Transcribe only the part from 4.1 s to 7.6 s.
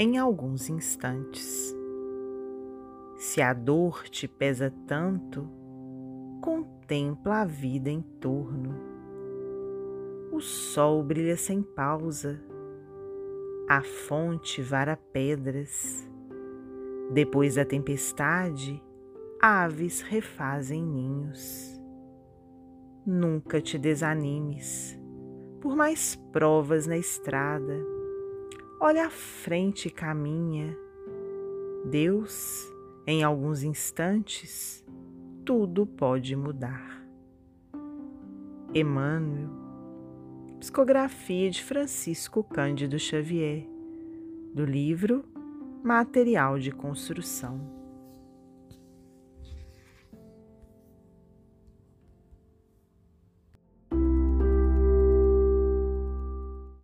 pesa tanto, contempla a